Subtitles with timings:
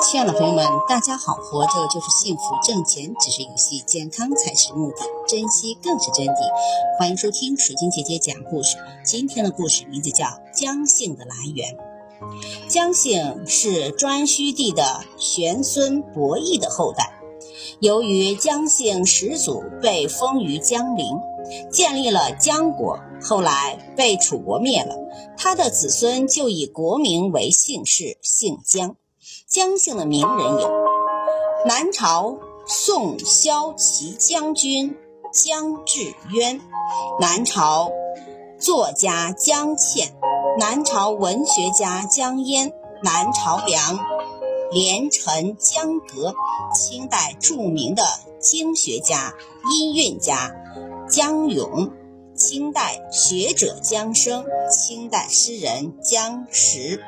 [0.00, 1.34] 亲爱的朋友们，大家好！
[1.34, 4.96] 活着就是幸福，挣钱只是游戏，健康才是目的，
[5.28, 6.34] 珍惜更是真谛。
[6.98, 8.76] 欢迎收听水晶姐姐讲故事。
[9.04, 11.76] 今天的故事名字叫《姜姓的来源》。
[12.66, 17.12] 姜姓是颛顼帝的玄孙伯益的后代。
[17.78, 21.06] 由于姜姓始祖被封于江陵，
[21.70, 24.96] 建立了姜国，后来被楚国灭了，
[25.38, 28.96] 他的子孙就以国名为姓氏，姓姜。
[29.48, 30.70] 姜姓的名人有
[31.66, 34.96] 南朝宋萧齐将军
[35.32, 36.60] 姜志渊，
[37.20, 37.90] 南朝
[38.58, 40.14] 作家姜倩，
[40.58, 42.72] 南朝文学家姜淹，
[43.02, 43.98] 南朝梁
[44.72, 46.34] 连臣姜格，
[46.74, 48.02] 清代著名的
[48.40, 49.34] 经学家、
[49.72, 50.50] 音韵家
[51.08, 51.90] 姜永，
[52.34, 57.02] 清代学者姜生，清代诗人姜实。